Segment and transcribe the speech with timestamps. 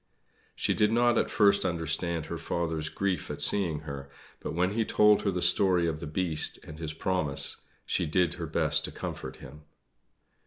[0.55, 4.83] She did not at first understand her father's grief at seeing her; but when he
[4.83, 8.91] told her the story of the Beast and his promise she did her best to
[8.91, 9.61] comfort him.